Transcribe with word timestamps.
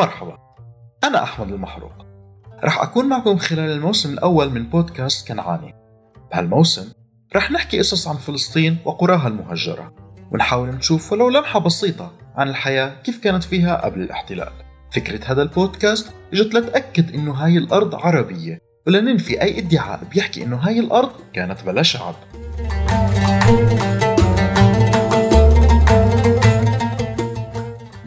مرحبا 0.00 0.38
أنا 1.04 1.22
أحمد 1.22 1.48
المحروق. 1.52 1.92
رح 2.64 2.82
أكون 2.82 3.08
معكم 3.08 3.38
خلال 3.38 3.70
الموسم 3.70 4.12
الأول 4.12 4.50
من 4.50 4.62
بودكاست 4.66 5.28
كنعاني. 5.28 5.74
بهالموسم 6.32 6.92
رح 7.36 7.50
نحكي 7.50 7.78
قصص 7.78 8.08
عن 8.08 8.16
فلسطين 8.16 8.78
وقراها 8.84 9.28
المهجرة 9.28 9.94
ونحاول 10.32 10.68
نشوف 10.68 11.12
ولو 11.12 11.28
لمحة 11.28 11.60
بسيطة 11.60 12.12
عن 12.36 12.48
الحياة 12.48 13.02
كيف 13.02 13.18
كانت 13.18 13.44
فيها 13.44 13.84
قبل 13.84 14.00
الاحتلال. 14.00 14.52
فكرة 14.92 15.32
هذا 15.32 15.42
البودكاست 15.42 16.12
إجت 16.32 16.54
لتأكد 16.54 17.14
إنه 17.14 17.32
هاي 17.32 17.58
الأرض 17.58 17.94
عربية 17.94 18.58
ولننفي 18.86 19.42
أي 19.42 19.58
ادعاء 19.58 20.04
بيحكي 20.04 20.44
إنه 20.44 20.56
هاي 20.56 20.80
الأرض 20.80 21.10
كانت 21.32 21.64
بلا 21.64 21.82
شعب. 21.82 22.14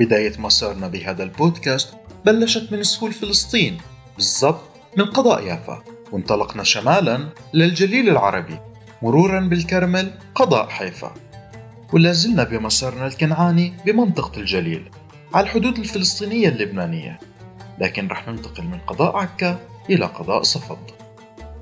بداية 0.05 0.33
مسارنا 0.39 0.87
بهذا 0.87 1.23
البودكاست 1.23 1.93
بلشت 2.25 2.71
من 2.71 2.83
سهول 2.83 3.11
فلسطين 3.11 3.77
بالضبط 4.15 4.61
من 4.97 5.05
قضاء 5.05 5.43
يافا. 5.43 5.83
وانطلقنا 6.11 6.63
شمالا 6.63 7.29
للجليل 7.53 8.09
العربي 8.09 8.59
مرورا 9.01 9.39
بالكرمل 9.39 10.11
قضاء 10.35 10.69
حيفا. 10.69 11.13
ولا 11.93 12.11
زلنا 12.11 12.43
بمسارنا 12.43 13.07
الكنعاني 13.07 13.73
بمنطقة 13.85 14.39
الجليل 14.39 14.89
على 15.33 15.43
الحدود 15.43 15.77
الفلسطينية 15.77 16.49
اللبنانية. 16.49 17.19
لكن 17.79 18.07
رح 18.07 18.27
ننتقل 18.27 18.63
من 18.63 18.79
قضاء 18.87 19.15
عكا 19.15 19.59
إلى 19.89 20.05
قضاء 20.05 20.43
صفد 20.43 20.77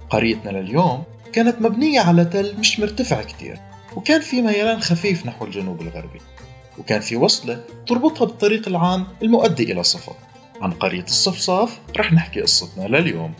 قريتنا 0.09 0.49
لليوم 0.49 1.03
كانت 1.33 1.61
مبنية 1.61 1.99
على 1.99 2.25
تل 2.25 2.55
مش 2.59 2.79
مرتفع 2.79 3.21
كتير 3.21 3.59
وكان 3.95 4.21
في 4.21 4.41
ميلان 4.41 4.79
خفيف 4.79 5.25
نحو 5.25 5.45
الجنوب 5.45 5.81
الغربي. 5.81 6.19
وكان 6.77 7.01
في 7.01 7.15
وصلة 7.15 7.63
تربطها 7.87 8.25
بالطريق 8.25 8.67
العام 8.67 9.07
المؤدي 9.23 9.71
إلى 9.71 9.83
صفد 9.83 10.13
عن 10.61 10.71
قرية 10.71 11.03
الصفصاف 11.03 11.79
رح 11.97 12.13
نحكي 12.13 12.41
قصتنا 12.41 12.87
لليوم. 12.87 13.33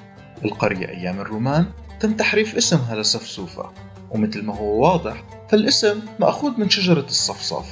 القرية 0.46 0.90
أيام 0.90 1.20
الرومان 1.20 1.66
تم 2.00 2.14
تحريف 2.14 2.56
اسمها 2.56 2.96
لسفسوفة 2.96 3.72
ومثل 4.12 4.46
ما 4.46 4.56
هو 4.56 4.84
واضح 4.84 5.24
فالاسم 5.50 6.00
مأخوذ 6.20 6.59
من 6.59 6.70
شجرة 6.70 7.06
الصفصاف 7.09 7.66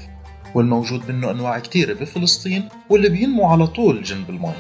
والموجود 0.56 1.12
منه 1.12 1.32
أنواع 1.32 1.60
كتيرة 1.60 1.94
بفلسطين 1.94 2.70
واللي 2.90 3.10
بينمو 3.10 3.46
على 3.46 3.68
طول 3.68 4.04
جنب 4.04 4.30
المي 4.30 4.54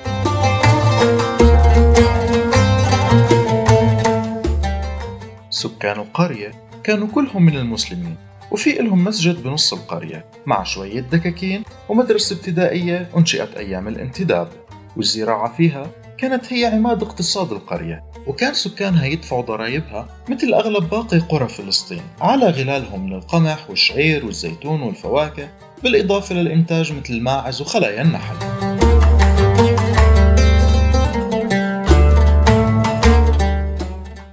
سكان 5.49 5.99
القرية 5.99 6.51
كانوا 6.83 7.07
كلهم 7.07 7.45
من 7.45 7.57
المسلمين. 7.57 8.28
وفي 8.51 8.71
لهم 8.71 9.03
مسجد 9.03 9.43
بنص 9.43 9.73
القرية 9.73 10.25
مع 10.45 10.63
شوية 10.63 11.01
دكاكين 11.01 11.63
ومدرسة 11.89 12.35
ابتدائية 12.35 13.09
أنشئت 13.17 13.55
أيام 13.57 13.87
الانتداب. 13.87 14.49
والزراعة 14.97 15.53
فيها 15.57 15.91
كانت 16.17 16.53
هي 16.53 16.65
عماد 16.65 17.03
اقتصاد 17.03 17.51
القرية 17.51 18.03
وكان 18.27 18.53
سكانها 18.53 19.05
يدفعوا 19.05 19.41
ضرائبها 19.41 20.07
مثل 20.29 20.53
أغلب 20.53 20.89
باقي 20.89 21.19
قرى 21.19 21.47
فلسطين 21.47 22.01
على 22.21 22.45
غلالهم 22.45 23.05
من 23.05 23.13
القمح 23.13 23.69
والشعير 23.69 24.25
والزيتون 24.25 24.81
والفواكه 24.81 25.49
بالإضافة 25.83 26.35
للإنتاج 26.35 26.93
مثل 26.93 27.13
الماعز 27.13 27.61
وخلايا 27.61 28.01
النحل. 28.01 28.35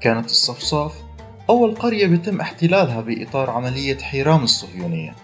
كانت 0.00 0.26
الصفصاف 0.26 1.05
أول 1.50 1.74
قرية 1.74 2.06
بيتم 2.06 2.40
احتلالها 2.40 3.00
بإطار 3.00 3.50
عملية 3.50 3.98
حيرام 3.98 4.44
الصهيونية. 4.44 5.14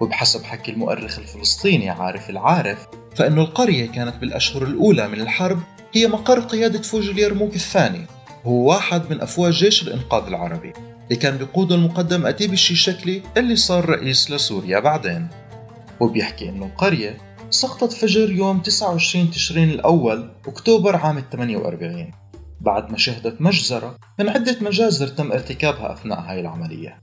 وبحسب 0.00 0.44
حكي 0.44 0.70
المؤرخ 0.70 1.18
الفلسطيني 1.18 1.90
عارف 1.90 2.30
العارف 2.30 2.86
فإن 3.16 3.38
القرية 3.38 3.86
كانت 3.86 4.16
بالأشهر 4.16 4.62
الأولى 4.62 5.08
من 5.08 5.20
الحرب 5.20 5.58
هي 5.92 6.06
مقر 6.06 6.40
قيادة 6.40 6.82
فوج 6.82 7.08
اليرموك 7.08 7.54
الثاني 7.54 8.06
هو 8.44 8.70
واحد 8.70 9.10
من 9.10 9.20
أفواج 9.20 9.52
جيش 9.52 9.82
الإنقاذ 9.82 10.26
العربي. 10.26 10.72
اللي 11.04 11.16
كان 11.16 11.38
بقوده 11.38 11.74
المقدم 11.74 12.26
أديب 12.26 12.52
الشيشكلي 12.52 13.22
اللي 13.36 13.56
صار 13.56 13.88
رئيس 13.88 14.30
لسوريا 14.30 14.80
بعدين. 14.80 15.28
وبيحكي 16.00 16.48
إنه 16.48 16.66
القرية 16.66 17.16
سقطت 17.50 17.92
فجر 17.92 18.30
يوم 18.30 18.58
29 18.60 19.30
تشرين 19.30 19.70
الأول 19.70 20.30
أكتوبر 20.46 20.96
عام 20.96 21.24
48 21.32 22.23
بعد 22.64 22.90
ما 22.90 22.98
شهدت 22.98 23.40
مجزرة 23.40 23.96
من 24.18 24.28
عدة 24.28 24.56
مجازر 24.60 25.08
تم 25.08 25.32
ارتكابها 25.32 25.92
أثناء 25.92 26.20
هاي 26.20 26.40
العملية. 26.40 26.98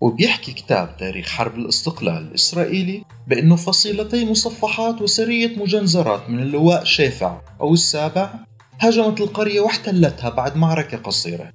وبيحكي 0.00 0.52
كتاب 0.52 0.96
تاريخ 0.96 1.28
حرب 1.28 1.58
الاستقلال 1.58 2.16
الإسرائيلي 2.16 3.04
بأنه 3.26 3.56
فصيلتي 3.56 4.30
مصفحات 4.30 5.02
وسرية 5.02 5.56
مجنزرات 5.56 6.30
من 6.30 6.38
اللواء 6.38 6.84
شيفع 6.84 7.40
أو 7.60 7.74
السابع 7.74 8.34
هاجمت 8.80 9.20
القرية 9.20 9.60
واحتلتها 9.60 10.30
بعد 10.30 10.56
معركة 10.56 10.96
قصيرة. 10.96 11.52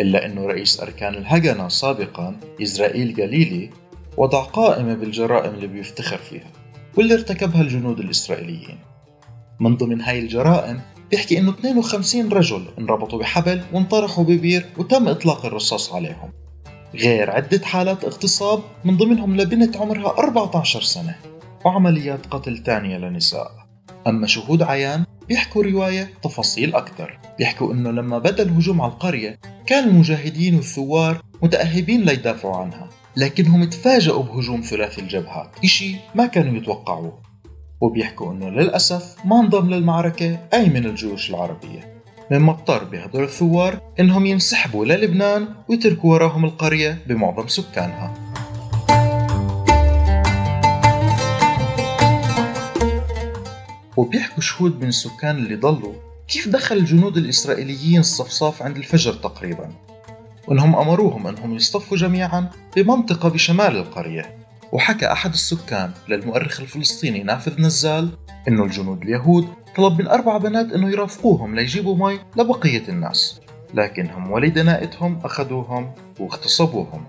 إلا 0.00 0.26
أنه 0.26 0.46
رئيس 0.46 0.80
أركان 0.80 1.14
الهجنة 1.14 1.68
سابقا 1.68 2.40
إسرائيل 2.62 3.14
جليلي 3.14 3.70
وضع 4.16 4.44
قائمة 4.44 4.94
بالجرائم 4.94 5.54
اللي 5.54 5.66
بيفتخر 5.66 6.18
فيها 6.18 6.50
واللي 6.96 7.14
ارتكبها 7.14 7.60
الجنود 7.60 8.00
الإسرائيليين. 8.00 8.78
من 9.60 9.76
ضمن 9.76 10.00
هاي 10.00 10.18
الجرائم 10.18 10.80
بيحكي 11.12 11.38
إنه 11.38 11.50
52 11.50 12.32
رجل 12.32 12.64
انربطوا 12.78 13.18
بحبل 13.18 13.62
وانطرحوا 13.72 14.24
ببير 14.24 14.66
وتم 14.78 15.08
إطلاق 15.08 15.46
الرصاص 15.46 15.92
عليهم. 15.92 16.32
غير 16.94 17.30
عدة 17.30 17.66
حالات 17.66 18.04
اغتصاب 18.04 18.62
من 18.84 18.96
ضمنهم 18.96 19.36
لبنت 19.36 19.76
عمرها 19.76 20.18
14 20.18 20.82
سنة 20.82 21.16
وعمليات 21.64 22.26
قتل 22.26 22.58
تانية 22.58 22.98
لنساء. 22.98 23.50
أما 24.06 24.26
شهود 24.26 24.62
عيان 24.62 25.04
بيحكوا 25.28 25.62
رواية 25.62 26.10
تفاصيل 26.22 26.74
أكثر. 26.74 27.18
بيحكوا 27.38 27.72
إنه 27.72 27.90
لما 27.90 28.18
بدأ 28.18 28.42
الهجوم 28.42 28.80
على 28.80 28.92
القرية 28.92 29.38
كان 29.66 29.88
المجاهدين 29.88 30.54
والثوار 30.54 31.22
متأهبين 31.42 32.02
ليدافعوا 32.02 32.56
عنها 32.56 32.88
لكنهم 33.16 33.64
تفاجأوا 33.64 34.22
بهجوم 34.22 34.60
ثلاثي 34.60 35.00
الجبهات 35.00 35.50
إشي 35.64 35.96
ما 36.14 36.26
كانوا 36.26 36.56
يتوقعوه. 36.56 37.31
وبيحكوا 37.82 38.32
إنه 38.32 38.48
للأسف 38.48 39.16
ما 39.24 39.40
انضم 39.40 39.70
للمعركة 39.70 40.38
أي 40.54 40.68
من 40.68 40.86
الجيوش 40.86 41.30
العربية. 41.30 42.02
مما 42.30 42.52
اضطر 42.52 42.84
بهدول 42.84 43.24
الثوار 43.24 43.80
إنهم 44.00 44.26
ينسحبوا 44.26 44.84
للبنان 44.84 45.48
ويتركوا 45.68 46.12
وراهم 46.12 46.44
القرية 46.44 46.98
بمعظم 47.06 47.48
سكانها. 47.48 48.14
وبيحكوا 53.96 54.42
شهود 54.42 54.80
من 54.80 54.88
السكان 54.88 55.36
اللي 55.36 55.56
ضلوا 55.56 55.94
كيف 56.28 56.48
دخل 56.48 56.76
الجنود 56.76 57.16
الإسرائيليين 57.16 58.00
الصفصاف 58.00 58.62
عند 58.62 58.76
الفجر 58.76 59.12
تقريبا. 59.12 59.70
وأنهم 60.48 60.76
أمروهم 60.76 61.26
أنهم 61.26 61.56
يصطفوا 61.56 61.96
جميعا 61.96 62.50
بمنطقة 62.76 63.28
بشمال 63.28 63.76
القرية. 63.76 64.41
وحكى 64.72 65.12
أحد 65.12 65.32
السكان 65.32 65.90
للمؤرخ 66.08 66.60
الفلسطيني 66.60 67.22
نافذ 67.22 67.60
نزال 67.60 68.08
أنه 68.48 68.64
الجنود 68.64 69.02
اليهود 69.02 69.48
طلب 69.76 70.00
من 70.00 70.08
أربع 70.08 70.38
بنات 70.38 70.72
أنه 70.72 70.90
يرافقوهم 70.90 71.54
ليجيبوا 71.54 71.96
مي 71.96 72.18
لبقية 72.36 72.88
الناس 72.88 73.40
لكنهم 73.74 74.30
ولي 74.30 74.50
دنائتهم 74.50 75.20
أخذوهم 75.24 75.92
واغتصبوهم. 76.20 77.04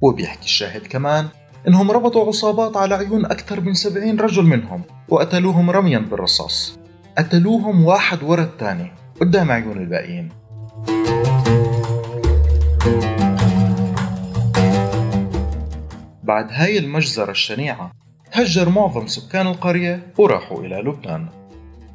وبيحكي 0.00 0.44
الشاهد 0.44 0.86
كمان 0.86 1.28
إنهم 1.68 1.90
ربطوا 1.90 2.26
عصابات 2.26 2.76
على 2.76 2.94
عيون 2.94 3.24
أكثر 3.24 3.60
من 3.60 3.74
سبعين 3.74 4.20
رجل 4.20 4.42
منهم 4.42 4.82
وقتلوهم 5.08 5.70
رميا 5.70 5.98
بالرصاص. 5.98 6.78
قتلوهم 7.18 7.84
واحد 7.84 8.22
ورا 8.22 8.42
الثاني 8.42 8.92
قدام 9.20 9.50
عيون 9.50 9.78
الباقيين. 9.78 10.28
بعد 16.28 16.48
هاي 16.50 16.78
المجزرة 16.78 17.30
الشنيعة 17.30 17.92
تهجر 18.32 18.68
معظم 18.68 19.06
سكان 19.06 19.46
القرية 19.46 20.12
وراحوا 20.18 20.64
إلى 20.64 20.76
لبنان. 20.76 21.28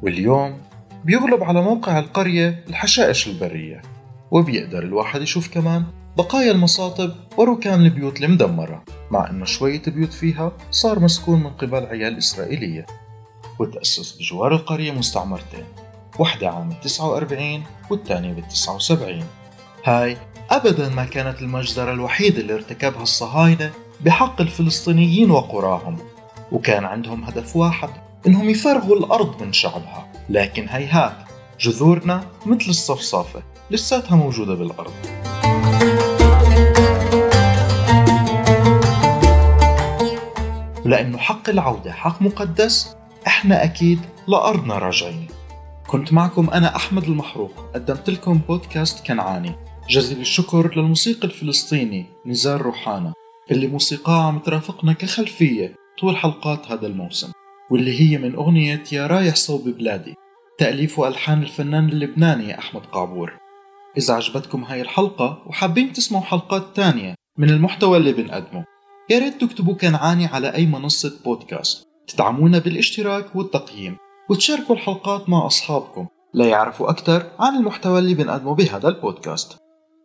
واليوم 0.02 0.60
بيغلب 1.04 1.42
على 1.42 1.62
موقع 1.62 1.98
القرية 1.98 2.64
الحشائش 2.68 3.26
البرية 3.26 3.82
وبيقدر 4.30 4.82
الواحد 4.82 5.22
يشوف 5.22 5.48
كمان 5.48 5.84
بقايا 6.16 6.52
المصاطب 6.52 7.12
وركام 7.36 7.80
البيوت 7.80 8.20
المدمرة 8.20 8.84
مع 9.10 9.30
أنه 9.30 9.44
شوية 9.44 9.82
بيوت 9.86 10.12
فيها 10.12 10.52
صار 10.70 11.00
مسكون 11.00 11.40
من 11.40 11.50
قبل 11.50 11.86
عيال 11.86 12.18
إسرائيلية. 12.18 12.86
وتأسس 13.58 14.12
بجوار 14.12 14.54
القرية 14.54 14.92
مستعمرتين 14.92 15.64
واحدة 16.18 16.50
عام 16.50 16.72
49 16.82 17.62
والثانية 17.90 18.32
بال 18.32 18.48
79 18.48 19.24
هاي 19.84 20.16
أبدا 20.50 20.88
ما 20.88 21.04
كانت 21.04 21.42
المجزرة 21.42 21.92
الوحيدة 21.92 22.40
اللي 22.40 22.54
ارتكبها 22.54 23.02
الصهاينة 23.02 23.72
بحق 24.00 24.40
الفلسطينيين 24.40 25.30
وقراهم 25.30 25.98
وكان 26.52 26.84
عندهم 26.84 27.24
هدف 27.24 27.56
واحد 27.56 27.88
إنهم 28.26 28.50
يفرغوا 28.50 28.96
الأرض 28.96 29.42
من 29.42 29.52
شعبها. 29.52 30.12
لكن 30.30 30.66
هيهات 30.68 31.16
جذورنا 31.60 32.24
مثل 32.46 32.70
الصفصافة 32.70 33.42
لساتها 33.70 34.16
موجودة 34.16 34.54
بالأرض. 34.54 34.92
ولأنه 40.84 41.18
حق 41.18 41.48
العودة 41.48 41.92
حق 41.92 42.22
مقدس 42.22 42.96
إحنا 43.26 43.64
أكيد 43.64 44.00
لأرضنا 44.28 44.78
راجعين. 44.78 45.26
كنت 45.86 46.12
معكم 46.12 46.50
أنا 46.50 46.76
أحمد 46.76 47.04
المحروق 47.04 47.52
قدمت 47.74 48.10
لكم 48.10 48.38
بودكاست 48.48 49.06
كنعاني. 49.06 49.54
جزيل 49.90 50.20
الشكر 50.20 50.76
للموسيقي 50.76 51.24
الفلسطيني 51.24 52.06
نزار 52.26 52.62
روحانا. 52.62 53.12
اللي 53.50 53.66
موسيقاه 53.66 54.26
عم 54.26 54.38
ترافقنا 54.38 54.92
كخلفية 54.92 55.74
طول 56.00 56.16
حلقات 56.16 56.72
هذا 56.72 56.86
الموسم 56.86 57.32
واللي 57.70 58.00
هي 58.00 58.18
من 58.18 58.34
أغنية 58.34 58.82
يا 58.92 59.06
رايح 59.06 59.34
صوب 59.34 59.68
بلادي 59.68 60.14
تأليف 60.58 60.98
وألحان 60.98 61.42
الفنان 61.42 61.88
اللبناني 61.88 62.58
أحمد 62.58 62.86
قعبور 62.86 63.32
إذا 63.96 64.14
عجبتكم 64.14 64.64
هاي 64.64 64.80
الحلقة 64.80 65.42
وحابين 65.46 65.92
تسمعوا 65.92 66.24
حلقات 66.24 66.76
تانية 66.76 67.14
من 67.38 67.50
المحتوى 67.50 67.96
اللي 67.96 68.12
بنقدمه 68.12 68.64
يا 69.10 69.18
ريت 69.18 69.40
تكتبوا 69.40 69.74
كنعاني 69.74 70.26
على 70.26 70.54
أي 70.54 70.66
منصة 70.66 71.12
بودكاست 71.24 71.84
تدعمونا 72.08 72.58
بالاشتراك 72.58 73.36
والتقييم 73.36 73.96
وتشاركوا 74.30 74.74
الحلقات 74.74 75.28
مع 75.28 75.46
أصحابكم 75.46 76.06
ليعرفوا 76.34 76.90
أكثر 76.90 77.30
عن 77.38 77.56
المحتوى 77.56 77.98
اللي 77.98 78.14
بنقدمه 78.14 78.54
بهذا 78.54 78.88
البودكاست. 78.88 79.56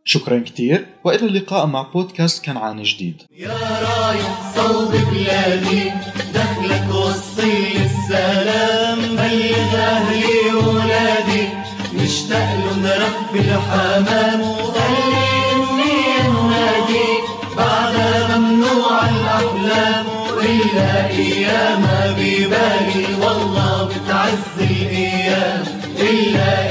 شكرا 0.05 0.39
كتير 0.45 0.85
وإلى 1.03 1.25
اللقاء 1.25 1.65
مع 1.65 1.81
بودكاست 1.81 2.45
كنعاني 2.45 2.83
جديد. 2.83 3.21
يا 3.37 3.57
رايح 3.81 4.53
صوب 4.55 4.91
بلادي 4.91 5.91
دخلك 6.33 6.87
وصي 6.95 7.77
السلام 7.85 8.99
بلغ 8.99 9.75
أهلي 9.75 10.53
وولادي 10.55 11.47
مشتاق 11.93 12.55
لهم 12.55 12.85
رب 12.85 13.35
الحمام 13.35 14.41
وخلي 14.41 15.29
إني 15.53 16.27
أنادي 16.27 17.09
بعدها 17.57 18.37
ممنوع 18.37 19.09
الأحلام 19.09 20.05
وإلا 20.37 21.07
أيام 21.09 21.83
ببالي. 22.17 23.05
والله 23.21 23.83
بتعز 23.85 24.69
الأيام 24.71 25.63
إلا 25.99 26.68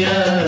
yeah. 0.00 0.38